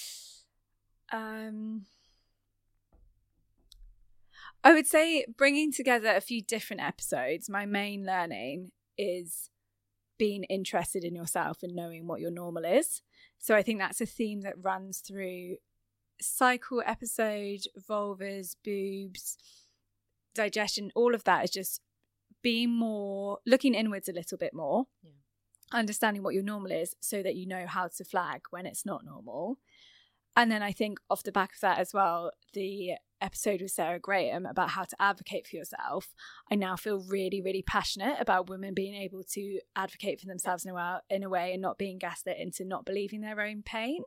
[1.12, 1.86] Um,
[4.62, 7.48] I would say bringing together a few different episodes.
[7.48, 9.50] My main learning is
[10.18, 13.02] being interested in yourself and knowing what your normal is.
[13.38, 15.56] So I think that's a theme that runs through
[16.20, 19.38] cycle episode, vulvas, boobs,
[20.34, 20.92] digestion.
[20.94, 21.80] All of that is just
[22.42, 25.10] being more looking inwards a little bit more, Yeah.
[25.72, 29.04] understanding what your normal is, so that you know how to flag when it's not
[29.04, 29.58] normal.
[30.36, 33.98] And then I think off the back of that as well, the episode with Sarah
[33.98, 36.14] Graham about how to advocate for yourself.
[36.50, 40.70] I now feel really, really passionate about women being able to advocate for themselves in
[40.70, 44.02] a way, in a way and not being gaslit into not believing their own pain.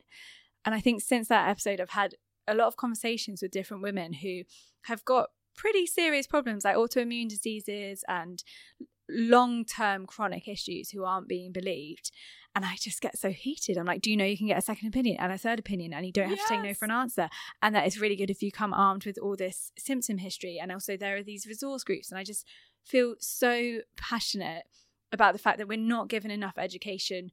[0.66, 2.16] And I think since that episode, I've had
[2.48, 4.42] a lot of conversations with different women who
[4.84, 8.44] have got pretty serious problems like autoimmune diseases and
[9.10, 12.12] long term chronic issues who aren't being believed.
[12.56, 13.78] And I just get so heated.
[13.78, 15.92] I'm like, do you know you can get a second opinion and a third opinion
[15.92, 17.30] and you don't have to take no for an answer?
[17.64, 20.60] And that is really good if you come armed with all this symptom history.
[20.62, 22.12] And also, there are these resource groups.
[22.12, 22.46] And I just
[22.84, 24.66] feel so passionate
[25.12, 27.32] about the fact that we're not given enough education.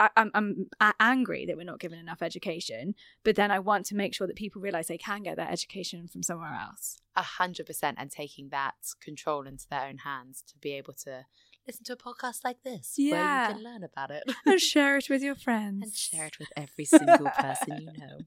[0.00, 3.94] I, I'm, I'm angry that we're not given enough education, but then I want to
[3.94, 6.98] make sure that people realize they can get that education from somewhere else.
[7.14, 11.26] A hundred percent, and taking that control into their own hands to be able to
[11.66, 13.48] listen to a podcast like this, where Yeah.
[13.48, 15.82] you can learn about it and share it with your friends.
[15.82, 18.18] and share it with every single person you know.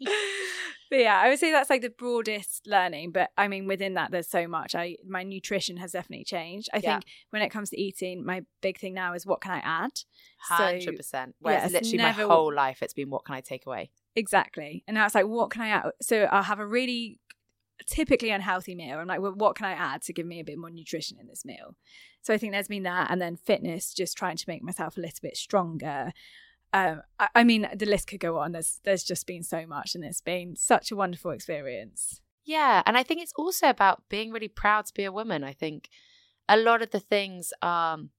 [0.90, 3.12] But yeah, I would say that's like the broadest learning.
[3.12, 4.74] But I mean, within that, there's so much.
[4.74, 6.68] I my nutrition has definitely changed.
[6.74, 6.94] I Yeah.
[6.94, 9.92] think when it comes to eating, my big thing now is what can I add.
[10.48, 11.36] Hundred percent.
[11.38, 13.92] Whereas yeah, literally never- my whole life, it's been what can I take away?
[14.16, 14.82] Exactly.
[14.88, 15.90] And now it's like, what can I add?
[16.02, 17.20] So I'll have a really
[17.86, 18.98] typically unhealthy meal.
[18.98, 21.26] I'm like, well, what can I add to give me a bit more nutrition in
[21.26, 21.76] this meal?
[22.22, 25.00] So I think there's been that, and then fitness, just trying to make myself a
[25.00, 26.12] little bit stronger.
[26.72, 28.52] Um, I, I mean, the list could go on.
[28.52, 32.20] There's there's just been so much, and it's been such a wonderful experience.
[32.44, 35.44] Yeah, and I think it's also about being really proud to be a woman.
[35.44, 35.88] I think
[36.48, 38.10] a lot of the things um,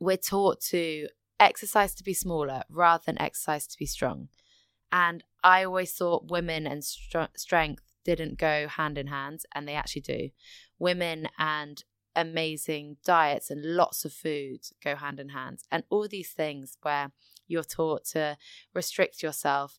[0.00, 1.08] we're taught to
[1.40, 4.28] exercise to be smaller rather than exercise to be strong.
[4.90, 9.74] And I always thought women and str- strength didn't go hand in hand, and they
[9.74, 10.30] actually do.
[10.78, 11.82] Women and
[12.16, 15.60] amazing diets and lots of food go hand in hand.
[15.70, 17.12] And all these things where
[17.46, 18.36] you're taught to
[18.72, 19.78] restrict yourself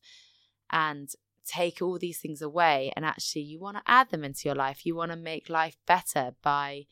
[0.72, 1.10] and
[1.46, 4.86] take all these things away, and actually you want to add them into your life.
[4.86, 6.88] You want to make life better by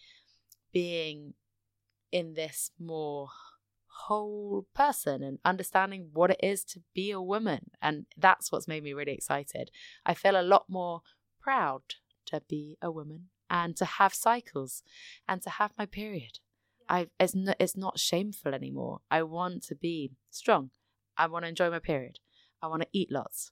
[0.72, 1.34] being
[2.12, 3.30] in this more
[3.88, 7.72] whole person and understanding what it is to be a woman.
[7.82, 9.72] And that's what's made me really excited.
[10.06, 11.02] I feel a lot more
[11.44, 11.82] proud
[12.28, 14.84] to be a woman and to have cycles
[15.28, 16.39] and to have my period.
[16.89, 19.00] I it's not, it's not shameful anymore.
[19.12, 20.72] I want to be strong.
[21.18, 22.20] I want to enjoy my period.
[22.62, 23.52] I want to eat lots.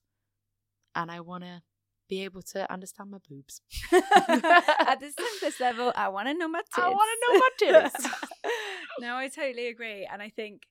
[0.96, 1.62] And I want to
[2.10, 3.62] be able to understand my boobs.
[3.94, 6.78] At the simplest level, I want to know my tits.
[6.78, 8.08] I want to know my tits.
[9.00, 10.08] no, I totally agree.
[10.12, 10.64] And I think,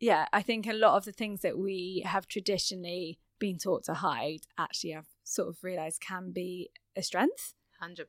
[0.00, 3.94] yeah, I think a lot of the things that we have traditionally been taught to
[3.94, 7.54] hide actually I've sort of realize can be a strength.
[7.82, 8.04] 100%.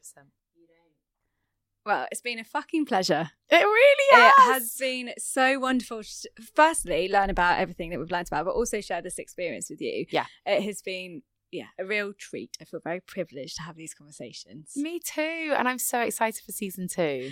[1.83, 3.31] Well, it's been a fucking pleasure.
[3.49, 4.33] It really has.
[4.37, 6.03] It has been so wonderful.
[6.03, 9.81] to, Firstly, learn about everything that we've learned about, but also share this experience with
[9.81, 10.05] you.
[10.11, 10.25] Yeah.
[10.45, 12.55] It has been, yeah, a real treat.
[12.61, 14.73] I feel very privileged to have these conversations.
[14.75, 15.55] Me too.
[15.57, 17.31] And I'm so excited for season two.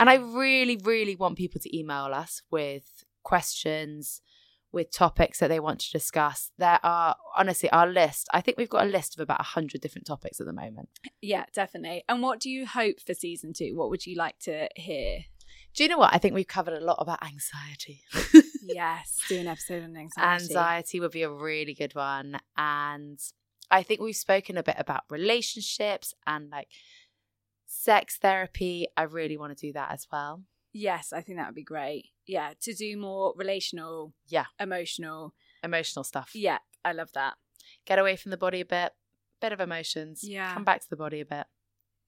[0.00, 4.22] And I really, really want people to email us with questions,
[4.72, 6.50] with topics that they want to discuss.
[6.58, 10.06] There are, honestly, our list, I think we've got a list of about 100 different
[10.06, 10.88] topics at the moment.
[11.20, 12.04] Yeah, definitely.
[12.08, 13.76] And what do you hope for season two?
[13.76, 15.24] What would you like to hear?
[15.74, 16.14] Do you know what?
[16.14, 18.02] I think we've covered a lot about anxiety.
[18.62, 20.44] yes, do an episode on anxiety.
[20.44, 22.38] Anxiety would be a really good one.
[22.56, 23.18] And
[23.70, 26.68] I think we've spoken a bit about relationships and like
[27.66, 28.86] sex therapy.
[28.96, 30.42] I really want to do that as well.
[30.72, 32.06] Yes, I think that would be great.
[32.26, 35.34] Yeah, to do more relational, Yeah, emotional.
[35.62, 36.30] emotional stuff.
[36.34, 37.34] Yeah, I love that.
[37.84, 38.92] Get away from the body a bit,
[39.40, 40.20] bit of emotions.
[40.24, 40.54] Yeah.
[40.54, 41.46] Come back to the body a bit.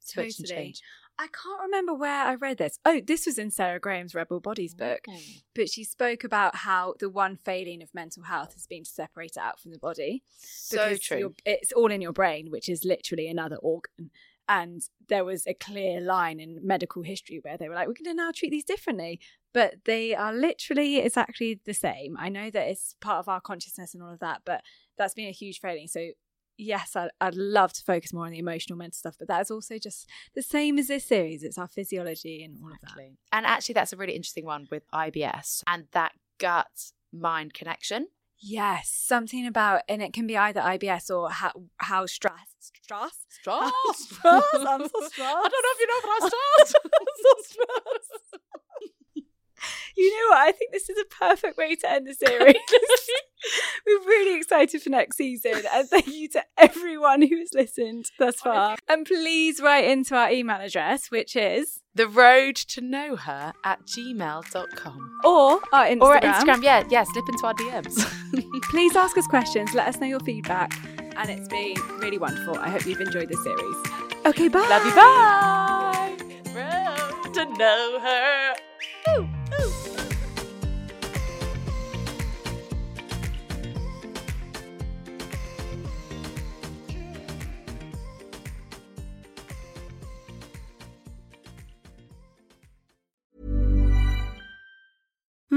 [0.00, 0.64] Switch and Totally.
[0.66, 0.82] change.
[1.18, 2.78] I can't remember where I read this.
[2.84, 5.00] Oh, this was in Sarah Graham's Rebel Bodies book.
[5.08, 5.42] Mm.
[5.54, 9.32] But she spoke about how the one failing of mental health has been to separate
[9.36, 10.24] it out from the body.
[10.38, 11.34] So because true.
[11.46, 14.10] It's all in your brain, which is literally another organ.
[14.48, 18.14] And there was a clear line in medical history where they were like, we're going
[18.16, 19.20] to now treat these differently.
[19.52, 22.16] But they are literally exactly the same.
[22.18, 24.62] I know that it's part of our consciousness and all of that, but
[24.98, 25.86] that's been a huge failing.
[25.86, 26.10] So,
[26.58, 29.50] yes, I'd, I'd love to focus more on the emotional mental stuff, but that is
[29.50, 31.42] also just the same as this series.
[31.42, 32.90] It's our physiology and all of that.
[33.32, 38.08] And actually, that's a really interesting one with IBS and that gut mind connection.
[38.40, 43.72] Yes, something about, and it can be either IBS or how, how stress, stress, Stress.
[43.94, 44.44] stress.
[44.54, 45.18] I'm so stressed.
[45.20, 46.76] I don't know if you know, but I stressed.
[46.84, 48.44] I'm so stressed.
[49.96, 50.38] You know what?
[50.48, 52.56] I think this is a perfect way to end the series.
[53.86, 58.36] We're really excited for next season, and thank you to everyone who has listened thus
[58.36, 58.76] far.
[58.88, 63.80] And please write into our email address, which is the road to know her at
[63.86, 65.18] gmail.com.
[65.24, 66.00] or our Instagram.
[66.02, 68.62] Or Instagram, yeah, yeah, slip into our DMs.
[68.70, 69.74] Please ask us questions.
[69.74, 70.72] Let us know your feedback,
[71.16, 72.58] and it's been really wonderful.
[72.58, 73.76] I hope you've enjoyed this series.
[74.26, 74.66] Okay, bye.
[74.68, 76.16] Love you, bye.
[76.54, 78.54] Road to know her.